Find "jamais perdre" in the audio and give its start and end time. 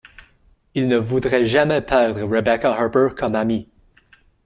1.45-2.21